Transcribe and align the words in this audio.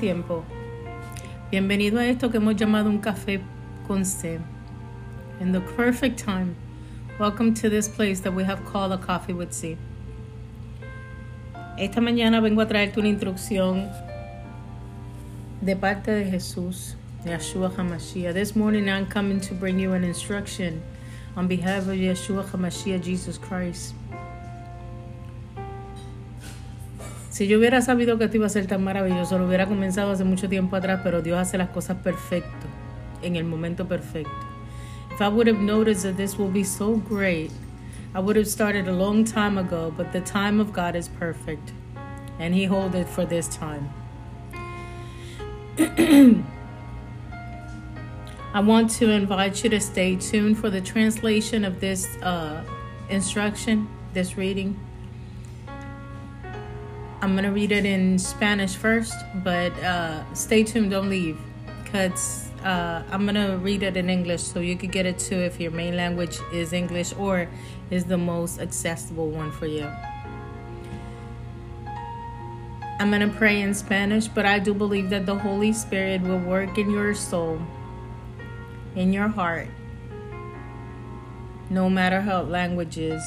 tiempo. 0.00 0.42
Bienvenido 1.50 1.98
a 1.98 2.06
esto 2.06 2.30
que 2.30 2.38
hemos 2.38 2.56
llamado 2.56 2.88
un 2.88 3.00
café 3.00 3.42
con 3.86 4.06
C. 4.06 4.40
In 5.40 5.52
the 5.52 5.60
perfect 5.60 6.18
time. 6.18 6.56
Welcome 7.18 7.52
to 7.56 7.68
this 7.68 7.86
place 7.86 8.20
that 8.20 8.32
we 8.32 8.42
have 8.44 8.64
called 8.64 8.92
a 8.92 8.96
coffee 8.96 9.34
with 9.34 9.52
C. 9.52 9.76
Esta 11.78 12.00
mañana 12.00 12.40
vengo 12.40 12.62
a 12.62 12.66
traerte 12.66 12.96
una 12.96 13.08
instrucción 13.08 13.90
de 15.60 15.76
parte 15.76 16.12
de 16.12 16.30
Jesús, 16.30 16.94
Yeshua 17.26 17.70
HaMashiach. 17.70 18.32
This 18.32 18.56
morning 18.56 18.88
I'm 18.88 19.06
coming 19.06 19.38
to 19.42 19.54
bring 19.54 19.78
you 19.78 19.92
an 19.92 20.02
instruction 20.02 20.82
on 21.36 21.46
behalf 21.46 21.82
of 21.82 21.96
Yeshua 21.96 22.44
HaMashiach, 22.46 23.02
Jesus 23.02 23.36
Christ. 23.36 23.92
Si 27.40 27.48
yo 27.48 27.56
hubiera 27.56 27.80
sabido 27.80 28.18
que 28.18 28.24
esto 28.24 28.36
iba 28.36 28.44
a 28.44 28.50
ser 28.50 28.66
tan 28.66 28.84
maravilloso, 28.84 29.38
lo 29.38 29.46
hubiera 29.46 29.64
comenzado 29.64 30.12
hace 30.12 30.24
mucho 30.24 30.46
tiempo 30.46 30.76
atrás, 30.76 31.00
pero 31.02 31.22
Dios 31.22 31.38
hace 31.38 31.56
las 31.56 31.70
cosas 31.70 31.96
perfecto, 31.96 32.66
en 33.22 33.34
el 33.34 33.44
momento 33.44 33.88
perfecto. 33.88 34.30
If 35.10 35.22
I 35.22 35.28
would 35.28 35.48
have 35.48 35.58
noticed 35.58 36.02
that 36.02 36.18
this 36.18 36.38
will 36.38 36.52
be 36.52 36.64
so 36.64 36.96
great, 37.08 37.50
I 38.14 38.20
would 38.20 38.36
have 38.36 38.46
started 38.46 38.88
a 38.88 38.92
long 38.92 39.24
time 39.24 39.56
ago, 39.56 39.90
but 39.96 40.12
the 40.12 40.20
time 40.20 40.60
of 40.60 40.74
God 40.74 40.94
is 40.94 41.08
perfect, 41.08 41.72
and 42.38 42.52
He 42.54 42.66
holds 42.66 42.94
it 42.94 43.08
for 43.08 43.24
this 43.24 43.48
time. 43.48 43.88
I 48.52 48.60
want 48.60 48.90
to 48.98 49.08
invite 49.08 49.64
you 49.64 49.70
to 49.70 49.80
stay 49.80 50.16
tuned 50.16 50.58
for 50.58 50.68
the 50.68 50.82
translation 50.82 51.64
of 51.64 51.80
this 51.80 52.06
uh, 52.22 52.62
instruction, 53.08 53.88
this 54.12 54.36
reading. 54.36 54.76
I'm 57.22 57.34
to 57.36 57.50
read 57.50 57.70
it 57.70 57.84
in 57.84 58.18
Spanish 58.18 58.76
first, 58.76 59.14
but 59.44 59.72
uh, 59.84 60.24
stay 60.32 60.64
tuned, 60.64 60.90
don't 60.90 61.10
leave, 61.10 61.38
because 61.84 62.48
uh, 62.64 63.02
I'm 63.10 63.26
to 63.26 63.58
read 63.60 63.82
it 63.82 63.98
in 63.98 64.08
English 64.08 64.42
so 64.42 64.60
you 64.60 64.74
could 64.74 64.90
get 64.90 65.04
it 65.04 65.18
too 65.18 65.36
if 65.36 65.60
your 65.60 65.70
main 65.70 65.96
language 65.96 66.38
is 66.50 66.72
English 66.72 67.12
or 67.18 67.46
is 67.90 68.04
the 68.06 68.16
most 68.16 68.58
accessible 68.58 69.28
one 69.28 69.52
for 69.52 69.66
you. 69.66 69.86
I'm 72.98 73.10
to 73.12 73.28
pray 73.28 73.60
in 73.60 73.74
Spanish, 73.74 74.26
but 74.26 74.46
I 74.46 74.58
do 74.58 74.72
believe 74.72 75.10
that 75.10 75.26
the 75.26 75.36
Holy 75.36 75.74
Spirit 75.74 76.22
will 76.22 76.38
work 76.38 76.78
in 76.78 76.90
your 76.90 77.14
soul, 77.14 77.60
in 78.96 79.12
your 79.12 79.28
heart, 79.28 79.68
no 81.68 81.90
matter 81.90 82.22
how 82.22 82.42
language 82.42 82.96
is 82.96 83.22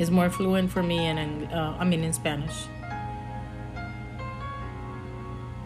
is 0.00 0.10
more 0.10 0.30
fluent 0.30 0.72
for 0.72 0.82
me 0.82 0.96
and 0.96 1.52
uh, 1.52 1.76
I 1.78 1.84
mean 1.84 2.02
in 2.02 2.14
Spanish. 2.14 2.64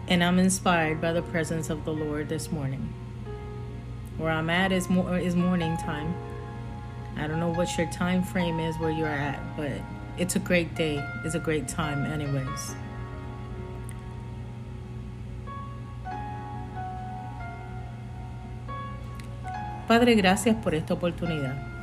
And 0.09 0.21
I'm 0.21 0.39
inspired 0.39 0.99
by 0.99 1.13
the 1.13 1.21
presence 1.21 1.69
of 1.69 1.85
the 1.85 1.93
Lord 1.93 2.27
this 2.27 2.51
morning. 2.51 2.93
Where 4.17 4.29
I'm 4.29 4.49
at 4.49 4.73
is 4.73 4.89
more 4.89 5.17
is 5.17 5.37
morning 5.37 5.77
time. 5.77 6.13
I 7.15 7.27
don't 7.27 7.39
know 7.39 7.53
what 7.53 7.77
your 7.77 7.89
time 7.91 8.23
frame 8.23 8.59
is 8.59 8.77
where 8.77 8.91
you're 8.91 9.07
at, 9.07 9.39
but 9.55 9.71
it's 10.17 10.35
a 10.35 10.39
great 10.39 10.75
day. 10.75 11.01
It's 11.23 11.35
a 11.35 11.39
great 11.39 11.69
time 11.69 12.05
anyways. 12.05 12.75
Padre, 19.87 20.15
gracias 20.15 20.57
por 20.61 20.75
esta 20.75 20.93
oportunidad. 20.93 21.74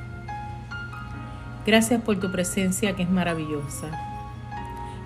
Gracias 1.64 2.02
por 2.02 2.18
tu 2.18 2.32
presencia 2.32 2.96
que 2.96 3.04
es 3.04 3.10
maravillosa. 3.10 3.88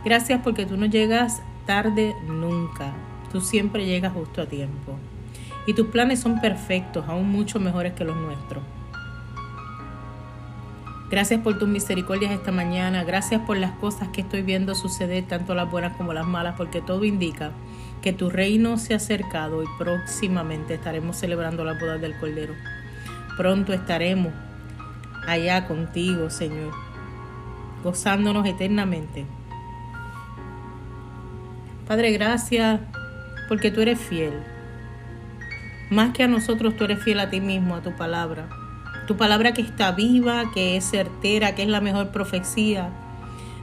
Gracias 0.05 0.41
porque 0.43 0.65
tú 0.65 0.77
no 0.77 0.87
llegas 0.87 1.43
tarde 1.67 2.15
nunca. 2.27 2.93
Tú 3.31 3.41
siempre 3.41 3.85
llegas 3.85 4.15
justo 4.15 4.41
a 4.41 4.47
tiempo. 4.47 4.97
Y 5.67 5.75
tus 5.75 5.89
planes 5.89 6.21
son 6.21 6.41
perfectos, 6.41 7.05
aún 7.09 7.31
mucho 7.31 7.61
mejores 7.61 7.93
que 7.93 8.05
los 8.05 8.17
nuestros. 8.17 8.63
Gracias 11.11 11.41
por 11.41 11.59
tus 11.59 11.69
misericordias 11.69 12.33
esta 12.33 12.53
mañana. 12.53 13.05
Gracias 13.05 13.43
por 13.43 13.59
las 13.59 13.73
cosas 13.73 14.09
que 14.09 14.23
estoy 14.23 14.43
viendo 14.43 14.75
suceder, 14.75 15.27
tanto 15.27 15.55
las 15.55 15.71
buenas 15.71 15.97
como 15.97 16.13
las 16.13 16.27
malas, 16.27 16.55
porque 16.57 16.81
todo 16.81 17.05
indica 17.05 17.51
que 18.01 18.13
tu 18.13 18.31
reino 18.31 18.79
se 18.79 18.95
ha 18.95 18.97
acercado 18.97 19.63
y 19.63 19.67
próximamente 19.79 20.75
estaremos 20.75 21.17
celebrando 21.17 21.65
la 21.65 21.75
boda 21.75 21.99
del 21.99 22.17
Cordero. 22.19 22.55
Pronto 23.37 23.73
estaremos 23.73 24.33
allá 25.27 25.67
contigo, 25.67 26.31
Señor, 26.31 26.73
gozándonos 27.83 28.47
eternamente. 28.47 29.27
Padre, 31.87 32.13
gracias 32.13 32.81
porque 33.49 33.71
tú 33.71 33.81
eres 33.81 34.01
fiel. 34.01 34.43
Más 35.91 36.13
que 36.13 36.25
a 36.25 36.29
nosotros, 36.29 36.77
tú 36.77 36.85
eres 36.85 37.03
fiel 37.03 37.21
a 37.21 37.31
ti 37.31 37.41
mismo, 37.41 37.77
a 37.77 37.83
tu 37.83 37.95
palabra. 37.95 38.49
Tu 39.07 39.17
palabra 39.17 39.53
que 39.53 39.63
está 39.63 39.93
viva, 39.93 40.51
que 40.53 40.77
es 40.77 40.85
certera, 40.85 41.55
que 41.55 41.63
es 41.63 41.69
la 41.69 41.81
mejor 41.81 42.11
profecía. 42.11 42.91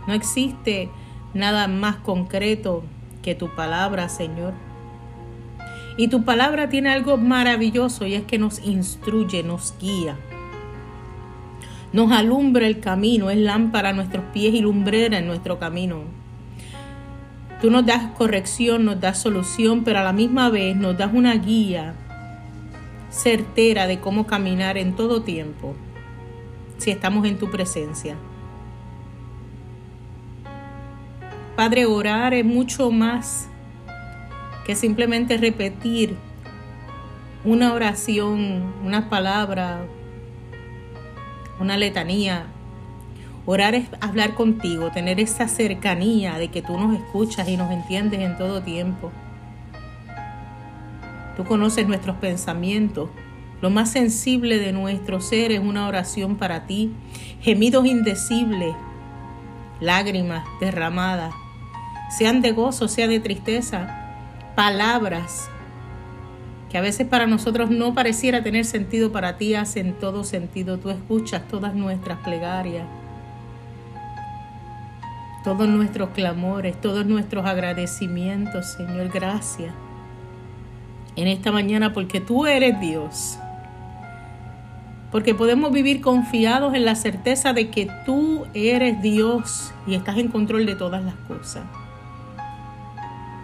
No 0.08 0.14
existe 0.14 0.90
nada 1.34 1.68
más 1.68 1.98
concreto 1.98 2.84
que 3.22 3.36
tu 3.36 3.54
palabra, 3.56 4.08
Señor. 4.08 4.54
Y 5.98 6.08
tu 6.08 6.24
palabra 6.24 6.70
tiene 6.70 6.92
algo 6.92 7.18
maravilloso 7.18 8.06
y 8.06 8.16
es 8.16 8.24
que 8.24 8.40
nos 8.40 8.60
instruye, 8.64 9.44
nos 9.44 9.76
guía 9.80 10.18
nos 11.94 12.12
alumbra 12.12 12.66
el 12.66 12.80
camino, 12.80 13.30
es 13.30 13.38
lámpara 13.38 13.90
a 13.90 13.94
nuestros 13.94 14.26
pies 14.34 14.54
y 14.56 14.62
lumbrera 14.62 15.20
en 15.20 15.28
nuestro 15.28 15.60
camino. 15.60 16.02
Tú 17.62 17.70
nos 17.70 17.86
das 17.86 18.12
corrección, 18.18 18.84
nos 18.84 19.00
das 19.00 19.20
solución, 19.20 19.84
pero 19.84 20.00
a 20.00 20.04
la 20.04 20.12
misma 20.12 20.50
vez 20.50 20.76
nos 20.76 20.98
das 20.98 21.14
una 21.14 21.36
guía 21.36 21.94
certera 23.10 23.86
de 23.86 24.00
cómo 24.00 24.26
caminar 24.26 24.78
en 24.78 24.96
todo 24.96 25.22
tiempo, 25.22 25.76
si 26.80 26.90
estamos 26.90 27.26
en 27.28 27.38
tu 27.38 27.52
presencia. 27.52 28.16
Padre, 31.56 31.86
orar 31.86 32.34
es 32.34 32.44
mucho 32.44 32.90
más 32.90 33.48
que 34.66 34.76
simplemente 34.76 35.38
repetir 35.38 36.16
una 37.46 37.74
oración, 37.74 38.74
una 38.84 39.10
palabra, 39.10 39.86
una 41.64 41.78
letanía. 41.78 42.46
Orar 43.46 43.74
es 43.74 43.88
hablar 44.02 44.36
contigo, 44.36 44.92
tener 44.92 45.20
esa 45.22 45.48
cercanía 45.48 46.38
de 46.38 46.50
que 46.50 46.62
tú 46.62 46.78
nos 46.78 46.94
escuchas 46.94 47.48
y 47.48 47.56
nos 47.56 47.72
entiendes 47.72 48.20
en 48.20 48.38
todo 48.38 48.62
tiempo. 48.62 49.12
Tú 51.38 51.46
conoces 51.46 51.88
nuestros 51.88 52.18
pensamientos. 52.18 53.10
Lo 53.62 53.70
más 53.70 53.92
sensible 53.92 54.60
de 54.60 54.74
nuestro 54.74 55.22
ser 55.22 55.54
es 55.54 55.62
una 55.62 55.88
oración 55.88 56.36
para 56.36 56.68
ti. 56.68 56.92
Gemidos 57.42 57.86
indecibles, 57.86 58.76
lágrimas 59.80 60.46
derramadas, 60.60 61.34
sean 62.18 62.42
de 62.42 62.52
gozo, 62.52 62.90
sea 62.90 63.08
de 63.08 63.22
tristeza, 63.22 64.54
palabras 64.56 65.50
que 66.74 66.80
a 66.80 66.82
veces 66.82 67.06
para 67.06 67.28
nosotros 67.28 67.70
no 67.70 67.94
pareciera 67.94 68.42
tener 68.42 68.66
sentido, 68.66 69.12
para 69.12 69.38
ti 69.38 69.54
hacen 69.54 69.94
todo 69.94 70.24
sentido. 70.24 70.80
Tú 70.80 70.90
escuchas 70.90 71.48
todas 71.48 71.76
nuestras 71.76 72.18
plegarias, 72.22 72.88
todos 75.44 75.70
nuestros 75.70 76.10
clamores, 76.10 76.82
todos 76.82 77.06
nuestros 77.06 77.46
agradecimientos, 77.46 78.74
Señor, 78.74 79.10
gracias. 79.10 79.72
En 81.16 81.28
esta 81.28 81.52
mañana 81.52 81.94
porque 81.94 82.20
tú 82.20 82.48
eres 82.48 82.80
Dios. 82.80 83.38
Porque 85.12 85.36
podemos 85.36 85.72
vivir 85.72 86.02
confiados 86.02 86.74
en 86.74 86.86
la 86.86 86.96
certeza 86.96 87.54
de 87.54 87.70
que 87.70 87.88
tú 88.04 88.48
eres 88.56 89.00
Dios 89.00 89.72
y 89.86 89.94
estás 89.94 90.18
en 90.18 90.30
control 90.30 90.66
de 90.66 90.74
todas 90.74 91.04
las 91.04 91.14
cosas. 91.28 91.66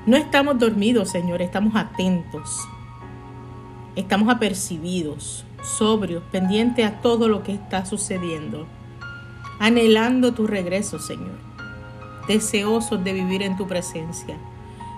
No 0.07 0.17
estamos 0.17 0.57
dormidos, 0.57 1.11
Señor, 1.11 1.43
estamos 1.43 1.75
atentos 1.75 2.67
estamos 3.95 4.33
apercibidos, 4.33 5.45
sobrios, 5.63 6.23
pendientes 6.31 6.85
a 6.85 7.01
todo 7.01 7.27
lo 7.27 7.43
que 7.43 7.53
está 7.53 7.85
sucediendo, 7.85 8.67
anhelando 9.59 10.33
tu 10.33 10.47
regreso, 10.47 10.99
Señor, 10.99 11.37
deseosos 12.27 13.03
de 13.03 13.13
vivir 13.13 13.41
en 13.41 13.57
tu 13.57 13.67
presencia. 13.67 14.37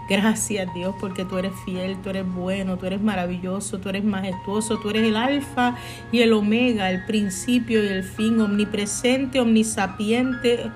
Gracias 0.09 0.73
Dios 0.73 0.93
porque 0.99 1.23
tú 1.23 1.37
eres 1.37 1.53
fiel, 1.63 1.95
tú 2.01 2.09
eres 2.09 2.25
bueno, 2.27 2.77
tú 2.77 2.85
eres 2.85 3.01
maravilloso, 3.01 3.79
tú 3.79 3.87
eres 3.87 4.03
majestuoso, 4.03 4.77
tú 4.77 4.89
eres 4.89 5.03
el 5.03 5.15
alfa 5.15 5.77
y 6.11 6.19
el 6.19 6.33
omega, 6.33 6.89
el 6.89 7.05
principio 7.05 7.81
y 7.81 7.87
el 7.87 8.03
fin, 8.03 8.41
omnipresente, 8.41 9.39
omnisapiente. 9.39 10.69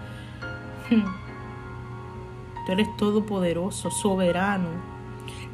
Tú 2.65 2.71
eres 2.71 2.87
todopoderoso, 2.97 3.91
soberano, 3.91 4.94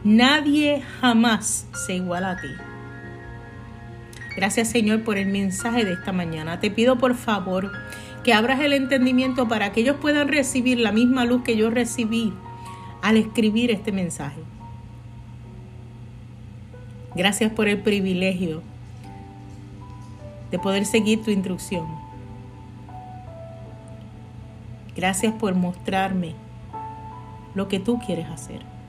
Nadie 0.04 0.82
jamás 1.00 1.68
se 1.86 1.96
iguala 1.96 2.32
a 2.32 2.42
ti. 2.42 2.48
Gracias 4.36 4.70
Señor 4.70 5.04
por 5.04 5.18
el 5.18 5.28
mensaje 5.28 5.86
de 5.86 5.94
esta 5.94 6.12
mañana. 6.12 6.60
Te 6.60 6.72
pido 6.72 6.98
por 6.98 7.16
favor 7.16 7.72
que 8.24 8.34
abras 8.34 8.60
el 8.62 8.74
entendimiento 8.74 9.48
para 9.48 9.72
que 9.72 9.82
ellos 9.82 9.98
puedan 10.02 10.28
recibir 10.28 10.80
la 10.80 10.92
misma 10.92 11.26
luz 11.26 11.44
que 11.44 11.56
yo 11.56 11.70
recibí 11.70 12.34
al 13.02 13.18
escribir 13.18 13.70
este 13.70 13.92
mensaje. 13.92 14.42
Gracias 17.14 17.52
por 17.52 17.68
el 17.68 17.80
privilegio 17.80 18.64
de 20.50 20.60
poder 20.60 20.86
seguir 20.86 21.24
tu 21.24 21.30
instrucción. 21.30 21.86
Gracias 24.96 25.34
por 25.34 25.56
mostrarme 25.56 26.36
lo 27.54 27.68
que 27.68 27.80
tú 27.80 28.00
quieres 28.00 28.28
hacer. 28.28 28.81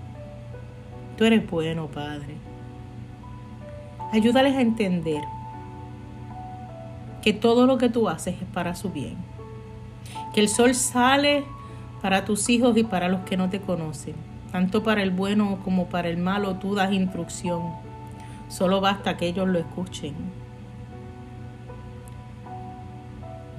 Tú 1.17 1.25
eres 1.25 1.49
bueno, 1.49 1.89
Padre. 1.89 2.37
Ayúdales 4.13 4.57
a 4.57 4.61
entender 4.61 5.23
que 7.23 7.33
todo 7.33 7.67
lo 7.67 7.79
que 7.79 7.89
tú 7.89 8.09
haces 8.09 8.35
es 8.41 8.49
para 8.53 8.75
su 8.75 8.91
bien. 8.91 9.17
Que 10.35 10.41
el 10.41 10.49
sol 10.49 10.75
sale 10.75 11.45
para 12.03 12.25
tus 12.25 12.49
hijos 12.49 12.77
y 12.77 12.85
para 12.85 13.09
los 13.09 13.21
que 13.21 13.37
no 13.37 13.49
te 13.49 13.61
conocen. 13.61 14.15
Tanto 14.51 14.83
para 14.83 15.03
el 15.03 15.11
bueno 15.11 15.61
como 15.65 15.87
para 15.87 16.09
el 16.09 16.19
malo 16.19 16.57
tú 16.57 16.75
das 16.75 16.93
instrucción. 16.93 17.73
Solo 18.49 18.81
basta 18.81 19.17
que 19.17 19.29
ellos 19.29 19.49
lo 19.49 19.59
escuchen. 19.59 20.15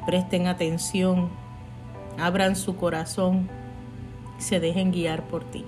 Presten 0.06 0.48
atención, 0.48 1.30
abran 2.20 2.56
su 2.56 2.76
corazón 2.76 3.50
y 4.38 4.42
se 4.42 4.60
dejen 4.60 4.92
guiar 4.92 5.24
por 5.24 5.46
ti. 5.46 5.66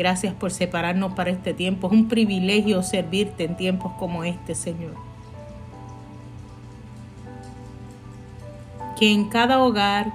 Gracias 0.00 0.32
por 0.32 0.50
separarnos 0.50 1.12
para 1.12 1.28
este 1.28 1.52
tiempo. 1.52 1.88
Es 1.88 1.92
un 1.92 2.08
privilegio 2.08 2.82
servirte 2.82 3.44
en 3.44 3.54
tiempos 3.54 3.92
como 3.98 4.24
este, 4.24 4.54
Señor. 4.54 4.94
Que 8.98 9.12
en 9.12 9.28
cada 9.28 9.62
hogar 9.62 10.10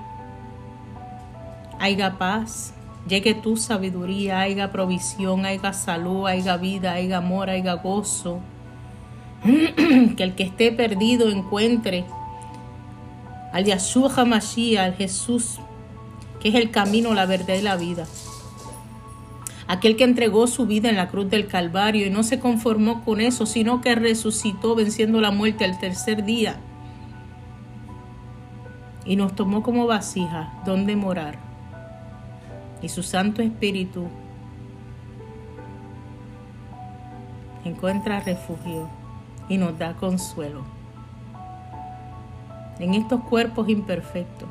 haya 1.79 2.17
paz, 2.17 2.73
llegue 3.07 3.35
tu 3.35 3.57
sabiduría, 3.57 4.39
haya 4.39 4.71
provisión, 4.71 5.45
haya 5.45 5.71
salud, 5.71 6.25
haya 6.25 6.57
vida, 6.57 6.93
haya 6.93 7.17
amor, 7.17 7.51
haya 7.51 7.73
gozo. 7.73 8.39
que 9.43 10.23
el 10.23 10.33
que 10.33 10.45
esté 10.45 10.71
perdido 10.71 11.29
encuentre 11.29 12.05
al 13.53 13.65
Yahshua 13.65 14.11
HaMashiach, 14.15 14.83
al 14.83 14.95
Jesús, 14.95 15.59
que 16.39 16.49
es 16.49 16.55
el 16.55 16.71
camino, 16.71 17.13
la 17.13 17.27
verdad 17.27 17.53
y 17.53 17.61
la 17.61 17.75
vida 17.75 18.07
aquel 19.67 19.95
que 19.95 20.03
entregó 20.03 20.47
su 20.47 20.65
vida 20.65 20.89
en 20.89 20.95
la 20.95 21.07
cruz 21.07 21.29
del 21.29 21.47
Calvario 21.47 22.05
y 22.05 22.09
no 22.09 22.23
se 22.23 22.39
conformó 22.39 23.03
con 23.03 23.21
eso, 23.21 23.45
sino 23.45 23.81
que 23.81 23.95
resucitó 23.95 24.75
venciendo 24.75 25.21
la 25.21 25.31
muerte 25.31 25.65
al 25.65 25.79
tercer 25.79 26.23
día 26.23 26.57
y 29.05 29.15
nos 29.15 29.35
tomó 29.35 29.63
como 29.63 29.87
vasija 29.87 30.53
donde 30.65 30.95
morar. 30.95 31.37
Y 32.81 32.89
su 32.89 33.03
Santo 33.03 33.41
Espíritu 33.41 34.07
encuentra 37.63 38.19
refugio 38.19 38.89
y 39.49 39.57
nos 39.57 39.77
da 39.77 39.95
consuelo 39.95 40.63
en 42.79 42.93
estos 42.93 43.21
cuerpos 43.21 43.69
imperfectos. 43.69 44.49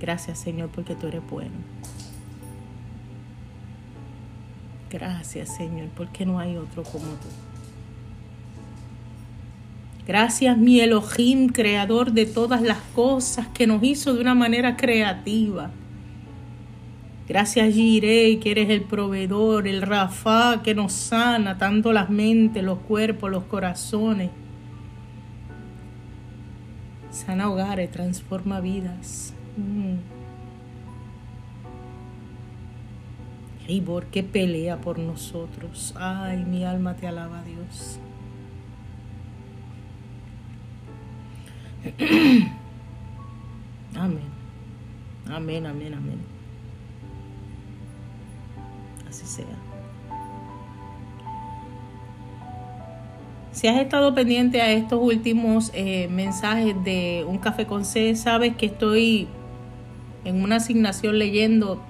Gracias 0.00 0.38
Señor 0.38 0.68
porque 0.68 0.94
tú 0.94 1.06
eres 1.06 1.22
bueno. 1.28 1.52
Gracias, 4.94 5.56
Señor, 5.56 5.88
porque 5.96 6.24
no 6.24 6.38
hay 6.38 6.56
otro 6.56 6.84
como 6.84 7.02
tú. 7.04 7.26
Gracias, 10.06 10.56
mi 10.56 10.78
Elohim, 10.78 11.48
creador 11.48 12.12
de 12.12 12.26
todas 12.26 12.62
las 12.62 12.78
cosas, 12.94 13.48
que 13.48 13.66
nos 13.66 13.82
hizo 13.82 14.14
de 14.14 14.20
una 14.20 14.36
manera 14.36 14.76
creativa. 14.76 15.72
Gracias, 17.26 17.74
Jirei, 17.74 18.38
que 18.38 18.52
eres 18.52 18.70
el 18.70 18.82
proveedor, 18.82 19.66
el 19.66 19.82
Rafa, 19.82 20.62
que 20.62 20.76
nos 20.76 20.92
sana 20.92 21.58
tanto 21.58 21.92
las 21.92 22.08
mentes, 22.08 22.62
los 22.62 22.78
cuerpos, 22.78 23.32
los 23.32 23.42
corazones. 23.42 24.30
Sana 27.10 27.50
hogares, 27.50 27.90
transforma 27.90 28.60
vidas. 28.60 29.34
Mm. 29.56 30.13
Por 33.84 34.06
que 34.06 34.22
pelea 34.22 34.80
por 34.80 34.98
nosotros. 34.98 35.94
Ay, 35.96 36.44
mi 36.44 36.64
alma 36.64 36.94
te 36.96 37.06
alaba, 37.06 37.42
Dios. 37.42 37.98
Amén. 43.96 44.34
Amén, 45.26 45.66
amén, 45.66 45.94
amén. 45.94 46.18
Así 49.08 49.26
sea. 49.26 49.46
Si 53.52 53.68
has 53.68 53.80
estado 53.80 54.14
pendiente 54.14 54.60
a 54.60 54.72
estos 54.72 55.00
últimos 55.00 55.70
eh, 55.74 56.08
mensajes 56.08 56.74
de 56.84 57.24
Un 57.26 57.38
Café 57.38 57.66
con 57.66 57.84
C, 57.84 58.16
sabes 58.16 58.56
que 58.56 58.66
estoy 58.66 59.28
en 60.24 60.42
una 60.42 60.56
asignación 60.56 61.18
leyendo 61.18 61.80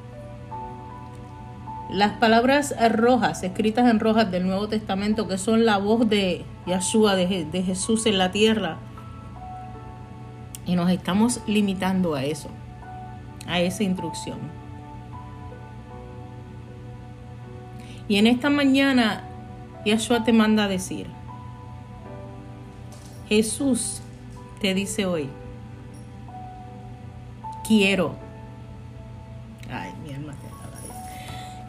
las 1.94 2.14
palabras 2.14 2.74
rojas, 2.90 3.44
escritas 3.44 3.88
en 3.88 4.00
rojas 4.00 4.28
del 4.28 4.44
Nuevo 4.46 4.66
Testamento, 4.66 5.28
que 5.28 5.38
son 5.38 5.64
la 5.64 5.78
voz 5.78 6.08
de 6.08 6.44
Yahshua, 6.66 7.14
de, 7.14 7.62
Jesús 7.64 8.06
en 8.06 8.18
la 8.18 8.32
tierra. 8.32 8.78
Y 10.66 10.74
nos 10.74 10.90
estamos 10.90 11.40
limitando 11.46 12.16
a 12.16 12.24
eso, 12.24 12.48
a 13.46 13.60
esa 13.60 13.84
instrucción. 13.84 14.38
Y 18.08 18.16
en 18.16 18.26
esta 18.26 18.50
mañana 18.50 19.22
Yahshua 19.86 20.24
te 20.24 20.32
manda 20.32 20.64
a 20.64 20.68
decir, 20.68 21.06
Jesús 23.28 24.00
te 24.60 24.74
dice 24.74 25.06
hoy, 25.06 25.28
quiero 27.64 28.16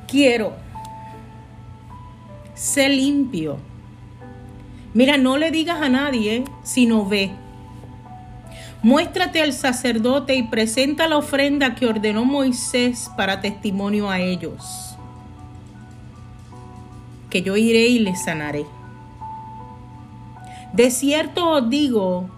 quiero. 0.08 0.54
Sé 2.54 2.90
limpio. 2.90 3.58
Mira, 4.94 5.18
no 5.18 5.38
le 5.38 5.52
digas 5.52 5.82
a 5.82 5.90
nadie, 5.90 6.46
sino 6.64 7.06
ve. 7.06 7.32
Muéstrate 8.82 9.42
al 9.42 9.52
sacerdote 9.52 10.36
y 10.36 10.44
presenta 10.44 11.08
la 11.08 11.18
ofrenda 11.18 11.76
que 11.76 11.88
ordenó 11.88 12.24
Moisés 12.24 13.10
para 13.18 13.42
testimonio 13.42 14.10
a 14.10 14.20
ellos. 14.20 14.96
Que 17.30 17.42
yo 17.42 17.58
iré 17.58 17.88
y 17.88 18.00
les 18.00 18.24
sanaré. 18.24 18.66
De 20.72 20.92
cierto 20.92 21.50
os 21.50 21.70
digo 21.70 22.30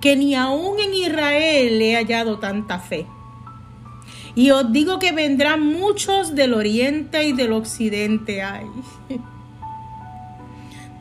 que 0.00 0.16
ni 0.16 0.34
aún 0.34 0.78
en 0.80 0.94
Israel 0.94 1.80
he 1.80 1.94
hallado 1.96 2.38
tanta 2.38 2.78
fe. 2.78 3.06
Y 4.34 4.50
os 4.50 4.72
digo 4.72 4.98
que 4.98 5.12
vendrán 5.12 5.66
muchos 5.66 6.34
del 6.34 6.54
oriente 6.54 7.24
y 7.24 7.32
del 7.32 7.52
occidente. 7.52 8.42
Ay. 8.42 8.66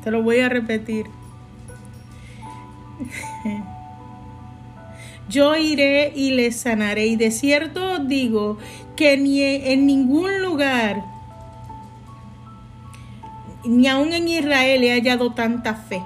Te 0.04 0.12
lo 0.12 0.24
voy 0.24 0.40
a 0.40 0.50
repetir. 0.50 1.06
Yo 5.30 5.56
iré 5.56 6.12
y 6.16 6.32
les 6.32 6.56
sanaré. 6.56 7.06
Y 7.08 7.16
de 7.16 7.32
cierto 7.32 7.94
os 7.94 8.08
digo 8.08 8.58
que 8.96 9.18
ni 9.18 9.42
en 9.42 9.86
ningún 9.86 10.42
lugar, 10.42 11.04
ni 13.64 13.88
aun 13.88 14.14
en 14.14 14.28
Israel 14.28 14.84
he 14.84 14.92
hallado 14.92 15.34
tanta 15.34 15.76
fe. 15.76 16.02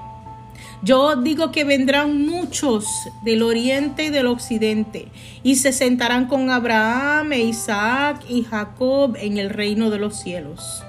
Yo 0.84 1.16
digo 1.16 1.50
que 1.50 1.64
vendrán 1.64 2.26
muchos 2.26 2.86
del 3.22 3.42
oriente 3.42 4.04
y 4.04 4.10
del 4.10 4.26
occidente 4.26 5.08
y 5.42 5.56
se 5.56 5.72
sentarán 5.72 6.26
con 6.26 6.50
Abraham, 6.50 7.32
e 7.32 7.40
Isaac 7.40 8.22
y 8.28 8.44
Jacob 8.44 9.16
en 9.18 9.38
el 9.38 9.48
reino 9.48 9.88
de 9.88 9.98
los 9.98 10.20
cielos. 10.20 10.84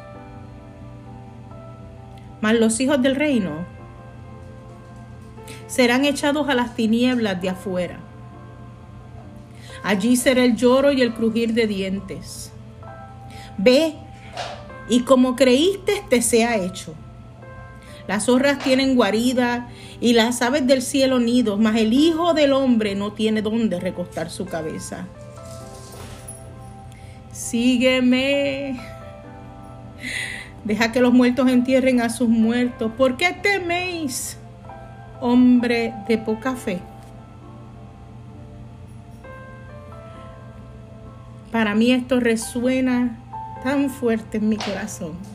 Mas 2.41 2.55
los 2.55 2.77
hijos 2.81 3.01
del 3.01 3.15
reino 3.15 3.65
serán 5.67 6.03
echados 6.03 6.49
a 6.49 6.55
las 6.55 6.75
tinieblas 6.75 7.41
de 7.41 7.49
afuera. 7.49 7.99
Allí 9.81 10.17
será 10.17 10.43
el 10.43 10.57
lloro 10.57 10.91
y 10.91 11.01
el 11.01 11.13
crujir 11.13 11.53
de 11.53 11.67
dientes. 11.67 12.51
Ve 13.57 13.95
y 14.89 15.01
como 15.01 15.37
creíste 15.37 16.03
te 16.09 16.21
sea 16.21 16.57
hecho. 16.57 16.95
Las 18.07 18.25
zorras 18.25 18.59
tienen 18.59 18.95
guarida 18.95 19.69
y 19.99 20.13
las 20.13 20.41
aves 20.41 20.67
del 20.67 20.81
cielo 20.81 21.19
nidos, 21.19 21.59
mas 21.59 21.75
el 21.77 21.93
Hijo 21.93 22.33
del 22.33 22.53
Hombre 22.53 22.95
no 22.95 23.13
tiene 23.13 23.41
dónde 23.41 23.79
recostar 23.79 24.29
su 24.29 24.45
cabeza. 24.45 25.07
Sígueme. 27.31 28.79
Deja 30.63 30.91
que 30.91 31.01
los 31.01 31.13
muertos 31.13 31.49
entierren 31.49 32.01
a 32.01 32.09
sus 32.09 32.29
muertos. 32.29 32.91
¿Por 32.97 33.17
qué 33.17 33.33
teméis, 33.33 34.37
hombre 35.19 35.93
de 36.07 36.17
poca 36.17 36.55
fe? 36.55 36.79
Para 41.51 41.73
mí 41.73 41.91
esto 41.91 42.19
resuena 42.19 43.17
tan 43.63 43.89
fuerte 43.89 44.37
en 44.37 44.49
mi 44.49 44.57
corazón. 44.57 45.34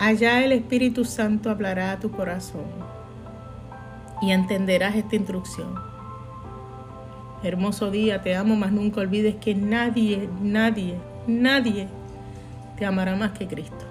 Allá 0.00 0.42
el 0.42 0.52
Espíritu 0.52 1.04
Santo 1.04 1.50
hablará 1.50 1.92
a 1.92 2.00
tu 2.00 2.10
corazón 2.10 2.64
y 4.22 4.30
entenderás 4.30 4.96
esta 4.96 5.14
instrucción. 5.14 5.74
Hermoso 7.42 7.90
día, 7.90 8.22
te 8.22 8.34
amo, 8.34 8.56
mas 8.56 8.72
nunca 8.72 9.02
olvides 9.02 9.36
que 9.36 9.54
nadie, 9.54 10.26
nadie, 10.40 10.96
nadie 11.26 11.86
te 12.78 12.86
amará 12.86 13.14
más 13.14 13.32
que 13.32 13.46
Cristo. 13.46 13.84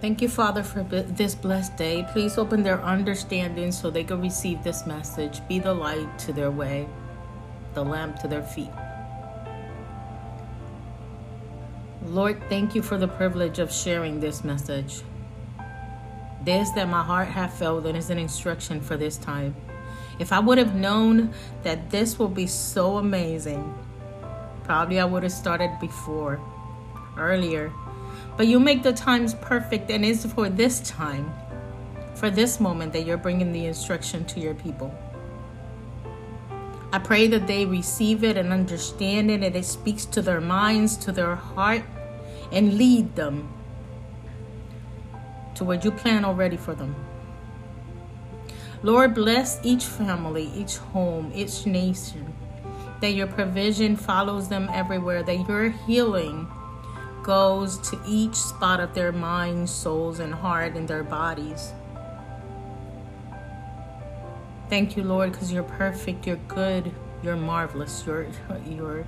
Thank 0.00 0.22
you, 0.22 0.28
Father, 0.28 0.62
for 0.62 0.84
this 1.16 1.34
blessed 1.34 1.76
day. 1.76 2.06
Please 2.12 2.38
open 2.38 2.62
their 2.62 2.80
understanding 2.84 3.72
so 3.72 3.90
they 3.90 4.04
can 4.04 4.20
receive 4.22 4.62
this 4.62 4.86
message. 4.86 5.40
Be 5.48 5.58
the 5.58 5.74
light 5.74 6.20
to 6.20 6.32
their 6.32 6.52
way, 6.52 6.86
the 7.74 7.82
lamp 7.82 8.20
to 8.20 8.28
their 8.28 8.44
feet. 8.44 8.70
Lord, 12.10 12.42
thank 12.48 12.74
you 12.74 12.82
for 12.82 12.98
the 12.98 13.06
privilege 13.06 13.60
of 13.60 13.70
sharing 13.70 14.18
this 14.18 14.42
message. 14.42 15.02
This 16.44 16.68
that 16.70 16.88
my 16.88 17.04
heart 17.04 17.28
hath 17.28 17.56
felt 17.56 17.86
and 17.86 17.96
is 17.96 18.10
an 18.10 18.18
instruction 18.18 18.80
for 18.80 18.96
this 18.96 19.16
time. 19.16 19.54
If 20.18 20.32
I 20.32 20.40
would 20.40 20.58
have 20.58 20.74
known 20.74 21.32
that 21.62 21.90
this 21.90 22.18
will 22.18 22.28
be 22.28 22.48
so 22.48 22.96
amazing, 22.96 23.72
probably 24.64 24.98
I 24.98 25.04
would 25.04 25.22
have 25.22 25.30
started 25.30 25.70
before, 25.80 26.40
earlier 27.16 27.72
but 28.36 28.48
you 28.48 28.58
make 28.58 28.82
the 28.82 28.92
times 28.92 29.34
perfect, 29.34 29.90
and 29.90 30.04
it's 30.04 30.24
for 30.24 30.48
this 30.48 30.80
time, 30.80 31.32
for 32.14 32.30
this 32.30 32.58
moment, 32.58 32.92
that 32.94 33.04
you're 33.04 33.18
bringing 33.18 33.52
the 33.52 33.66
instruction 33.66 34.24
to 34.24 34.40
your 34.40 34.54
people. 34.54 34.92
I 36.92 36.98
pray 36.98 37.28
that 37.28 37.46
they 37.46 37.66
receive 37.66 38.24
it 38.24 38.36
and 38.36 38.52
understand 38.52 39.30
it, 39.30 39.42
and 39.42 39.54
it 39.54 39.64
speaks 39.64 40.06
to 40.06 40.22
their 40.22 40.40
minds, 40.40 40.96
to 40.98 41.12
their 41.12 41.36
heart, 41.36 41.82
and 42.52 42.76
lead 42.76 43.14
them 43.16 43.48
to 45.54 45.64
what 45.64 45.84
you 45.84 45.90
plan 45.90 46.24
already 46.24 46.56
for 46.56 46.74
them. 46.74 46.94
Lord, 48.82 49.14
bless 49.14 49.60
each 49.62 49.84
family, 49.84 50.50
each 50.54 50.76
home, 50.76 51.30
each 51.34 51.66
nation, 51.66 52.34
that 53.00 53.12
your 53.12 53.26
provision 53.26 53.94
follows 53.96 54.48
them 54.48 54.70
everywhere, 54.72 55.22
that 55.22 55.46
your 55.48 55.70
healing 55.70 56.48
goes 57.22 57.76
to 57.90 58.00
each 58.06 58.34
spot 58.34 58.80
of 58.80 58.94
their 58.94 59.12
minds, 59.12 59.70
souls, 59.70 60.18
and 60.18 60.32
heart 60.32 60.76
and 60.76 60.88
their 60.88 61.04
bodies. 61.04 61.72
Thank 64.70 64.96
you, 64.96 65.02
Lord, 65.02 65.32
because 65.32 65.52
you're 65.52 65.62
perfect, 65.62 66.26
you're 66.26 66.36
good, 66.48 66.90
you're 67.22 67.36
marvelous, 67.36 68.04
you're 68.06 68.28
you're 68.66 69.04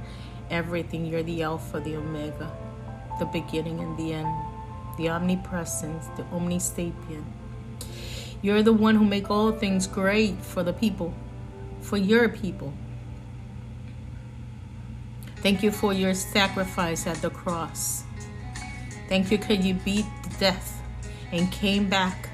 everything. 0.53 1.07
You're 1.07 1.23
the 1.23 1.43
Alpha, 1.43 1.81
the 1.81 1.97
Omega, 1.97 2.51
the 3.23 3.41
beginning 3.41 3.79
and 3.79 3.97
the 3.97 4.15
end, 4.15 4.35
the 4.99 5.09
omnipresence, 5.09 6.09
the 6.17 6.25
omnisapient. 6.25 7.25
You're 8.43 8.65
the 8.65 8.73
one 8.73 8.97
who 8.97 9.05
make 9.05 9.31
all 9.31 9.53
things 9.53 9.87
great 9.87 10.37
for 10.43 10.65
the 10.65 10.73
people, 10.73 11.15
for 11.81 11.97
your 11.97 12.29
people. 12.29 12.73
Thank 15.37 15.63
you 15.63 15.71
for 15.71 15.93
your 15.93 16.15
sacrifice 16.15 17.07
at 17.07 17.23
the 17.23 17.31
cross. 17.31 18.03
Thank 19.09 19.31
you 19.31 19.39
because 19.39 19.65
you 19.65 19.75
beat 19.75 20.07
death 20.41 20.83
and 21.31 21.51
came 21.53 21.89
back 21.89 22.29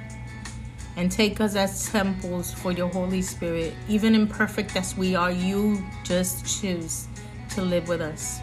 and 0.97 1.13
take 1.13 1.39
us 1.41 1.55
as 1.55 1.91
temples 1.91 2.53
for 2.53 2.73
your 2.73 2.89
Holy 2.89 3.21
Spirit. 3.21 3.75
Even 3.89 4.15
imperfect 4.15 4.75
as 4.75 4.97
we 4.97 5.15
are, 5.15 5.31
you 5.31 5.85
just 6.05 6.47
choose 6.61 7.09
to 7.51 7.61
live 7.61 7.89
with 7.89 8.01
us. 8.01 8.41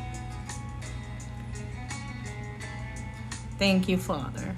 Thank 3.58 3.88
you, 3.88 3.98
Father, 3.98 4.54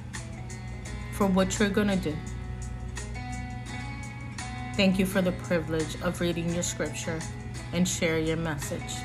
for 1.13 1.27
what 1.27 1.59
you're 1.59 1.69
going 1.69 1.89
to 1.89 1.95
do. 1.95 2.15
Thank 4.75 4.97
you 4.97 5.05
for 5.05 5.21
the 5.21 5.31
privilege 5.31 5.99
of 6.01 6.19
reading 6.19 6.53
your 6.53 6.63
scripture 6.63 7.19
and 7.73 7.87
share 7.87 8.17
your 8.17 8.37
message. 8.37 8.95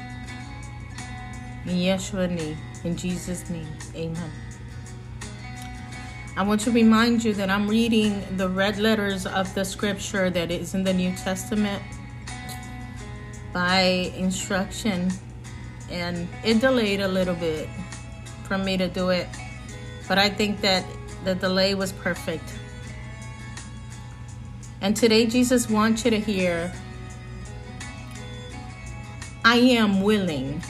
In 1.67 1.77
Yeshua 1.77 2.31
name, 2.31 2.57
in 2.85 2.97
Jesus' 2.97 3.49
name, 3.51 3.69
amen. 3.95 4.31
I 6.37 6.43
want 6.43 6.63
to 6.63 6.71
remind 6.71 7.23
you 7.23 7.35
that 7.35 7.51
I'm 7.51 7.69
reading 7.69 8.25
the 8.39 8.49
red 8.49 8.79
letters 8.79 9.27
of 9.27 9.55
the 9.55 9.65
scripture 9.65 10.31
that 10.31 10.51
is 10.51 10.75
in 10.75 10.85
the 10.85 10.95
New 10.95 11.13
Testament 11.17 11.83
by 13.53 14.13
instruction, 14.17 15.13
and 15.91 16.27
it 16.43 16.61
delayed 16.61 17.03
a 17.03 17.09
little 17.09 17.35
bit 17.35 17.69
for 18.45 18.57
me 18.57 18.79
to 18.79 18.89
do 18.89 19.11
it, 19.11 19.29
but 20.09 20.19
I 20.19 20.29
think 20.29 20.61
that 20.61 20.85
the 21.25 21.35
delay 21.35 21.75
was 21.75 21.93
perfect. 21.93 22.45
And 24.81 24.97
today, 24.97 25.27
Jesus 25.27 25.71
wants 25.71 26.05
you 26.05 26.11
to 26.11 26.21
hear 26.21 26.73
I 29.45 29.57
am 29.57 30.03
willing 30.03 30.63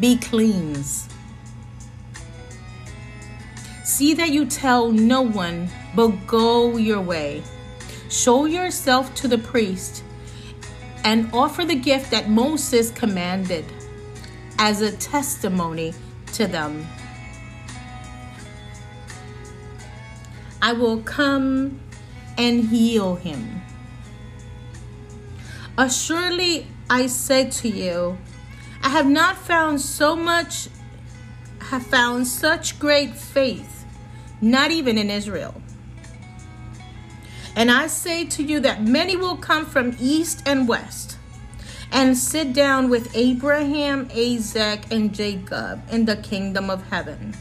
be 0.00 0.16
cleansed. 0.16 1.12
See 3.84 4.14
that 4.14 4.30
you 4.30 4.46
tell 4.46 4.90
no 4.90 5.20
one, 5.20 5.68
but 5.94 6.08
go 6.26 6.76
your 6.78 7.02
way. 7.02 7.42
Show 8.08 8.46
yourself 8.46 9.14
to 9.16 9.28
the 9.28 9.36
priest 9.36 10.02
and 11.04 11.28
offer 11.34 11.64
the 11.64 11.74
gift 11.74 12.10
that 12.10 12.30
Moses 12.30 12.90
commanded 12.90 13.66
as 14.60 14.82
a 14.82 14.92
testimony 14.92 15.94
to 16.34 16.46
them. 16.46 16.86
I 20.60 20.74
will 20.74 21.00
come 21.00 21.80
and 22.36 22.64
heal 22.64 23.14
him. 23.14 23.62
Assuredly, 25.78 26.66
I 26.90 27.06
say 27.06 27.48
to 27.48 27.68
you, 27.68 28.18
I 28.82 28.90
have 28.90 29.06
not 29.06 29.38
found 29.38 29.80
so 29.80 30.14
much, 30.14 30.68
have 31.60 31.86
found 31.86 32.26
such 32.26 32.78
great 32.78 33.16
faith, 33.16 33.86
not 34.42 34.70
even 34.70 34.98
in 34.98 35.08
Israel. 35.08 35.54
And 37.56 37.70
I 37.70 37.86
say 37.86 38.26
to 38.26 38.42
you 38.42 38.60
that 38.60 38.82
many 38.82 39.16
will 39.16 39.38
come 39.38 39.64
from 39.64 39.96
east 39.98 40.42
and 40.44 40.68
west 40.68 41.16
and 41.92 42.16
sit 42.16 42.52
down 42.52 42.88
with 42.88 43.14
Abraham, 43.16 44.08
Isaac, 44.14 44.82
and 44.90 45.12
Jacob 45.12 45.82
in 45.90 46.04
the 46.04 46.16
kingdom 46.16 46.70
of 46.70 46.88
heaven. 46.88 47.34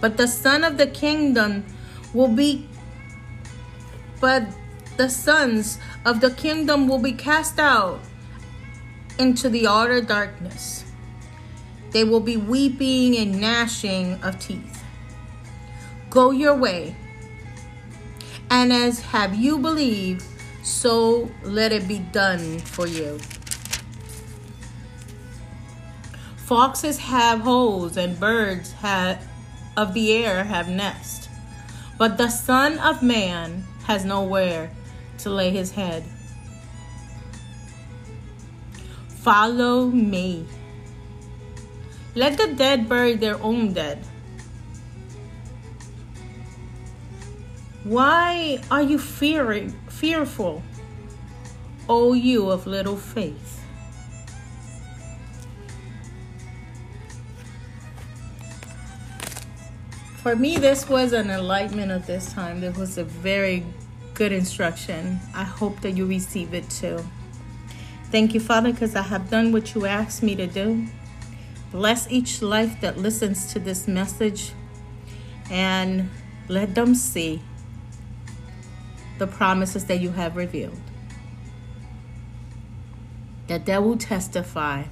But 0.00 0.16
the 0.16 0.26
son 0.26 0.64
of 0.64 0.78
the 0.78 0.86
kingdom 0.86 1.64
will 2.12 2.28
be, 2.28 2.68
but 4.20 4.46
the 4.96 5.08
sons 5.08 5.78
of 6.04 6.20
the 6.20 6.30
kingdom 6.30 6.88
will 6.88 6.98
be 6.98 7.12
cast 7.12 7.58
out 7.58 8.00
into 9.18 9.48
the 9.48 9.66
outer 9.66 10.00
darkness. 10.00 10.84
They 11.92 12.04
will 12.04 12.20
be 12.20 12.36
weeping 12.36 13.16
and 13.16 13.40
gnashing 13.40 14.22
of 14.22 14.38
teeth. 14.38 14.84
Go 16.10 16.30
your 16.30 16.54
way, 16.54 16.96
and 18.50 18.72
as 18.72 19.00
have 19.00 19.34
you 19.34 19.58
believed, 19.58 20.24
so 20.62 21.30
let 21.42 21.72
it 21.72 21.86
be 21.86 21.98
done 21.98 22.58
for 22.58 22.86
you. 22.86 23.18
Foxes 26.48 26.96
have 26.96 27.40
holes, 27.40 27.98
and 27.98 28.18
birds 28.18 28.72
have, 28.80 29.22
of 29.76 29.92
the 29.92 30.14
air 30.14 30.44
have 30.44 30.66
nests, 30.66 31.28
but 31.98 32.16
the 32.16 32.30
Son 32.30 32.78
of 32.78 33.02
Man 33.02 33.64
has 33.84 34.02
nowhere 34.06 34.70
to 35.18 35.28
lay 35.28 35.50
his 35.50 35.72
head. 35.72 36.04
Follow 39.08 39.88
me. 39.88 40.46
Let 42.14 42.38
the 42.38 42.54
dead 42.54 42.88
bury 42.88 43.14
their 43.16 43.36
own 43.42 43.74
dead. 43.74 43.98
Why 47.84 48.62
are 48.70 48.80
you 48.80 48.98
fearing, 48.98 49.72
fearful, 49.90 50.62
O 51.90 52.14
you 52.14 52.48
of 52.48 52.66
little 52.66 52.96
faith? 52.96 53.57
For 60.28 60.36
me, 60.36 60.58
this 60.58 60.90
was 60.90 61.14
an 61.14 61.30
enlightenment 61.30 61.90
of 61.90 62.06
this 62.06 62.34
time. 62.34 62.60
This 62.60 62.76
was 62.76 62.98
a 62.98 63.04
very 63.04 63.64
good 64.12 64.30
instruction. 64.30 65.18
I 65.34 65.42
hope 65.42 65.80
that 65.80 65.92
you 65.92 66.04
receive 66.04 66.52
it 66.52 66.68
too. 66.68 67.02
Thank 68.10 68.34
you, 68.34 68.40
Father, 68.40 68.70
because 68.70 68.94
I 68.94 69.00
have 69.00 69.30
done 69.30 69.52
what 69.52 69.74
you 69.74 69.86
asked 69.86 70.22
me 70.22 70.36
to 70.36 70.46
do. 70.46 70.86
Bless 71.72 72.10
each 72.10 72.42
life 72.42 72.78
that 72.82 72.98
listens 72.98 73.50
to 73.54 73.58
this 73.58 73.88
message. 73.88 74.52
And 75.50 76.10
Let 76.46 76.74
them 76.74 76.94
see 76.94 77.40
the 79.16 79.26
promises 79.26 79.86
that 79.86 80.00
you 80.00 80.10
have 80.10 80.36
revealed. 80.36 80.78
That 83.46 83.64
they 83.64 83.78
will 83.78 83.96
testify 83.96 84.82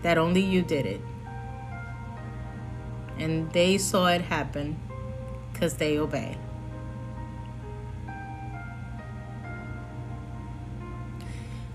that 0.00 0.16
only 0.16 0.40
you 0.40 0.62
did 0.62 0.86
it. 0.86 1.02
And 3.18 3.52
they 3.52 3.78
saw 3.78 4.08
it 4.08 4.22
happen 4.22 4.78
because 5.52 5.74
they 5.74 5.98
obey. 5.98 6.36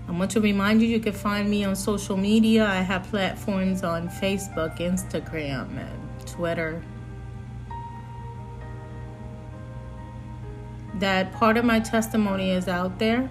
I 0.08 0.12
want 0.12 0.30
to 0.32 0.40
remind 0.40 0.80
you 0.80 0.88
you 0.88 1.00
can 1.00 1.12
find 1.12 1.50
me 1.50 1.64
on 1.64 1.76
social 1.76 2.16
media. 2.16 2.66
I 2.66 2.76
have 2.76 3.04
platforms 3.04 3.84
on 3.84 4.08
Facebook, 4.08 4.78
Instagram, 4.78 5.68
and 5.78 6.26
Twitter. 6.26 6.82
That 10.94 11.32
part 11.34 11.56
of 11.58 11.64
my 11.64 11.78
testimony 11.78 12.50
is 12.50 12.68
out 12.68 12.98
there. 12.98 13.30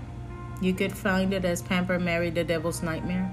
You 0.61 0.73
could 0.73 0.95
find 0.95 1.33
it 1.33 1.45
as 1.45 1.61
Pamper 1.61 1.99
Mary, 1.99 2.29
the 2.29 2.43
Devil's 2.43 2.81
Nightmare. 2.81 3.29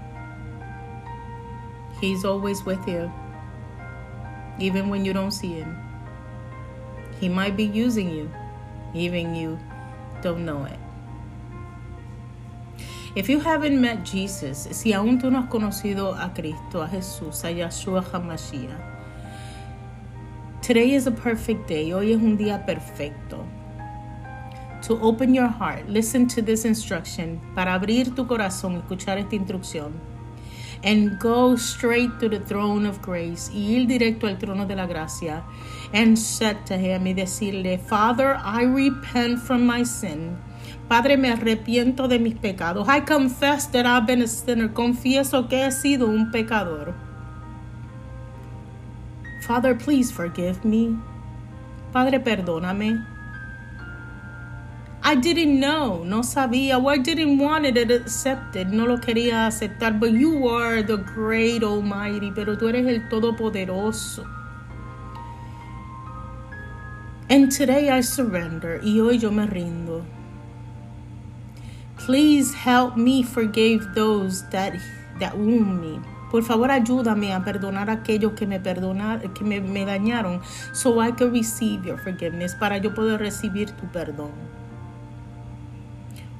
He's 2.00 2.25
always 2.25 2.64
with 2.64 2.87
you, 2.88 3.12
even 4.58 4.88
when 4.88 5.04
you 5.04 5.12
don't 5.12 5.30
see 5.30 5.52
him. 5.54 5.76
He 7.20 7.28
might 7.28 7.56
be 7.56 7.64
using 7.64 8.11
you, 8.11 8.30
even 8.94 9.34
you 9.34 9.58
don't 10.23 10.44
know 10.44 10.64
it. 10.64 10.78
If 13.16 13.28
you 13.28 13.38
haven't 13.38 13.80
met 13.80 14.04
Jesus, 14.04 14.66
si 14.73 14.92
aún 14.92 15.20
tú 15.20 15.30
no 15.30 15.42
has 15.42 15.49
conocido 15.49 16.16
a 16.18 16.34
Cristo, 16.34 16.82
a 16.82 16.88
Jesús, 16.88 17.44
a 17.44 17.52
Yahshua 17.54 18.02
HaMashiach, 18.02 18.80
today 20.61 20.94
is 20.94 21.06
a 21.06 21.12
perfect 21.12 21.68
day. 21.68 21.92
Hoy 21.92 22.12
es 22.12 22.20
un 22.20 22.37
día 22.37 22.66
perfecto. 22.66 23.46
To 24.82 25.00
open 25.00 25.32
your 25.32 25.46
heart, 25.46 25.88
listen 25.88 26.26
to 26.26 26.42
this 26.42 26.64
instruction, 26.64 27.40
para 27.54 27.78
abrir 27.78 28.14
tu 28.16 28.26
corazón, 28.26 28.82
escuchar 28.82 29.18
esta 29.18 29.37
instrucción, 29.37 29.92
and 30.83 31.19
go 31.19 31.57
straight 31.57 32.19
to 32.21 32.28
the 32.28 32.40
throne 32.40 32.87
of 32.87 33.00
grace, 33.00 33.50
y 33.52 33.76
ir 33.76 33.87
directo 33.87 34.26
al 34.26 34.38
trono 34.38 34.66
de 34.66 34.75
la 34.75 34.87
gracia, 34.87 35.43
and 35.93 36.19
said 36.19 36.64
to 36.66 36.76
him, 36.76 37.07
y 37.07 37.12
decirle, 37.12 37.78
Father, 37.78 38.37
I 38.43 38.64
repent 38.64 39.40
from 39.40 39.66
my 39.66 39.85
sin. 39.85 40.37
Padre, 40.88 41.16
me 41.16 41.31
arrepiento 41.31 42.09
de 42.09 42.19
mis 42.19 42.35
pecados. 42.35 42.87
I 42.88 43.00
confess 43.00 43.66
that 43.69 43.87
I've 43.87 44.07
been 44.07 44.23
a 44.23 44.28
sinner. 44.28 44.69
Confieso 44.69 45.49
que 45.49 45.64
he 45.64 45.71
sido 45.71 46.09
un 46.09 46.31
pecador. 46.31 46.95
Father, 49.47 49.75
please 49.75 50.11
forgive 50.11 50.64
me. 50.64 50.97
Padre, 51.93 52.19
perdóname. 52.21 53.13
I 55.06 55.16
didn't 55.16 55.61
know, 55.61 56.02
no 56.02 56.23
sabía, 56.23 56.82
or 56.82 56.90
I 56.90 56.96
didn't 56.96 57.37
want 57.38 57.66
it 57.66 57.76
accepted, 57.90 58.68
no 58.68 58.87
lo 58.87 58.96
quería 58.96 59.46
aceptar, 59.46 60.00
but 60.00 60.12
you 60.12 60.49
are 60.49 60.82
the 60.82 60.96
great 60.96 61.62
almighty, 61.62 62.32
pero 62.34 62.56
tú 62.56 62.70
eres 62.70 62.87
el 62.87 63.06
todopoderoso. 63.11 64.25
And 67.28 67.52
today 67.52 67.90
I 67.90 68.00
surrender, 68.00 68.80
y 68.82 68.99
hoy 69.00 69.18
yo 69.18 69.30
me 69.30 69.46
rindo. 69.46 70.06
Please 71.99 72.54
help 72.54 72.96
me 72.96 73.23
forgive 73.23 73.94
those 73.94 74.49
that, 74.52 74.73
that 75.20 75.37
wound 75.37 75.82
me. 75.82 76.00
Por 76.30 76.42
favor, 76.42 76.70
ayúdame 76.70 77.34
a 77.34 77.44
perdonar 77.44 77.90
a 77.90 78.02
aquellos 78.02 78.32
que 78.32 78.46
me 78.46 78.58
perdonaron, 78.58 79.34
que 79.34 79.44
me, 79.44 79.84
dañaron, 79.84 80.40
so 80.73 80.99
I 80.99 81.12
can 81.12 81.30
receive 81.30 81.84
your 81.84 81.99
forgiveness, 81.99 82.54
para 82.54 82.78
yo 82.78 82.94
poder 82.94 83.20
recibir 83.20 83.70
tu 83.72 83.87
perdón. 83.92 84.63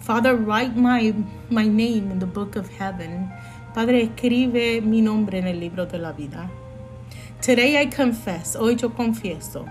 Father, 0.05 0.37
write 0.37 0.77
my, 0.77 1.15
my 1.49 1.67
name 1.67 2.11
in 2.11 2.19
the 2.19 2.27
book 2.27 2.57
of 2.57 2.69
heaven. 2.69 3.31
Padre, 3.73 4.03
escribe 4.03 4.83
mi 4.83 5.01
nombre 5.01 5.39
en 5.39 5.47
el 5.47 5.59
libro 5.59 5.87
de 5.87 5.97
la 5.97 6.13
vida. 6.13 6.51
Today 7.41 7.81
I 7.81 7.87
confess, 7.87 8.55
hoy 8.55 8.75
yo 8.75 8.91
confieso 8.91 9.67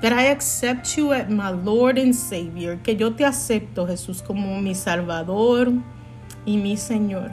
that 0.00 0.12
I 0.12 0.26
accept 0.26 0.96
you 0.96 1.12
as 1.12 1.28
my 1.28 1.50
Lord 1.50 1.96
and 1.96 2.14
Savior, 2.14 2.76
que 2.82 2.94
yo 2.94 3.10
te 3.10 3.24
acepto, 3.24 3.86
Jesús, 3.86 4.20
como 4.20 4.60
mi 4.60 4.74
Salvador 4.74 5.68
y 6.44 6.56
mi 6.56 6.76
Señor. 6.76 7.32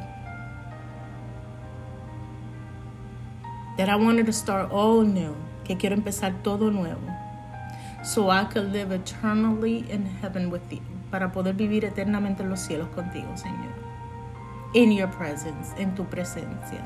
That 3.77 3.89
I 3.89 3.95
wanted 3.95 4.27
to 4.27 4.34
start 4.34 4.71
all 4.71 5.01
new, 5.03 5.36
que 5.63 5.75
quiero 5.77 5.95
empezar 5.95 6.43
todo 6.43 6.69
nuevo, 6.69 7.01
so 8.03 8.29
I 8.29 8.45
could 8.45 8.71
live 8.71 8.91
eternally 8.91 9.86
in 9.89 10.05
heaven 10.21 10.49
with 10.51 10.71
you, 10.71 10.81
para 11.15 11.32
poder 11.32 11.56
vivir 11.56 11.86
eternamente 11.86 12.43
en 12.43 12.49
los 12.49 12.60
cielos 12.60 12.89
contigo, 12.89 13.38
Señor. 13.38 13.71
In 14.73 14.91
your 14.91 15.10
presence, 15.10 15.73
en 15.78 15.95
tu 15.95 16.04
presencia. 16.04 16.84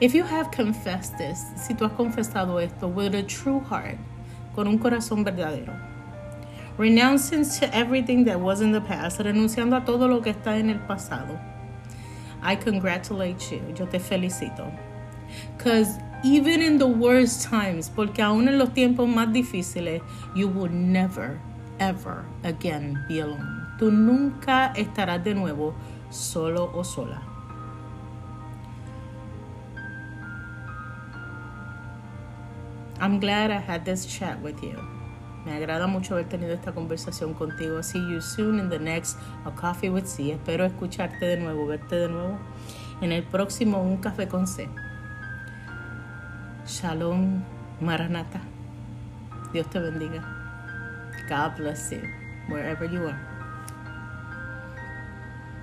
If 0.00 0.12
you 0.12 0.24
have 0.24 0.50
confessed 0.50 1.16
this, 1.18 1.38
si 1.54 1.72
tú 1.72 1.84
has 1.84 1.92
confesado 1.92 2.60
esto 2.60 2.88
with 2.88 3.14
a 3.14 3.22
true 3.22 3.60
heart, 3.60 3.96
con 4.56 4.66
un 4.66 4.76
corazón 4.76 5.24
verdadero, 5.24 5.72
renouncing 6.76 7.44
to 7.44 7.72
everything 7.72 8.24
that 8.24 8.40
was 8.40 8.60
in 8.60 8.72
the 8.72 8.80
past, 8.80 9.20
renunciando 9.20 9.76
a 9.76 9.84
todo 9.84 10.08
lo 10.08 10.20
que 10.20 10.32
está 10.32 10.58
en 10.58 10.68
el 10.68 10.80
pasado, 10.80 11.38
I 12.42 12.56
congratulate 12.56 13.38
you, 13.52 13.60
yo 13.72 13.86
te 13.86 14.00
felicito. 14.00 14.68
Because 15.56 16.00
even 16.22 16.60
in 16.62 16.78
the 16.78 16.86
worst 16.86 17.48
times, 17.48 17.88
porque 17.88 18.22
aún 18.22 18.48
en 18.48 18.58
los 18.58 18.72
tiempos 18.72 19.08
más 19.08 19.32
difíciles, 19.32 20.02
you 20.34 20.48
will 20.48 20.70
never, 20.70 21.38
ever 21.78 22.24
again 22.44 22.98
be 23.08 23.20
alone. 23.20 23.66
Tú 23.78 23.90
nunca 23.90 24.72
estarás 24.76 25.22
de 25.22 25.34
nuevo 25.34 25.74
solo 26.10 26.70
o 26.74 26.82
sola. 26.82 27.22
I'm 32.98 33.20
glad 33.20 33.50
I 33.50 33.58
had 33.58 33.84
this 33.84 34.06
chat 34.06 34.40
with 34.40 34.62
you. 34.62 34.80
Me 35.44 35.52
agrada 35.52 35.86
mucho 35.86 36.14
haber 36.14 36.28
tenido 36.28 36.54
esta 36.54 36.72
conversación 36.72 37.34
contigo. 37.34 37.82
See 37.82 38.00
you 38.00 38.20
soon 38.20 38.58
in 38.58 38.68
the 38.70 38.78
next 38.78 39.18
A 39.44 39.50
Coffee 39.50 39.90
with 39.90 40.06
C. 40.06 40.32
Espero 40.32 40.64
escucharte 40.64 41.26
de 41.26 41.36
nuevo, 41.36 41.66
verte 41.66 41.94
de 41.96 42.08
nuevo 42.08 42.38
en 43.00 43.12
el 43.12 43.22
próximo 43.22 43.82
Un 43.82 43.98
Café 43.98 44.26
con 44.26 44.46
C. 44.46 44.68
Shalom, 46.66 47.44
Maranata. 47.80 48.40
Dios 49.52 49.70
te 49.70 49.78
bendiga. 49.78 50.20
God 51.28 51.56
bless 51.56 51.92
you 51.92 52.02
wherever 52.48 52.84
you 52.84 53.06
are. 53.06 53.35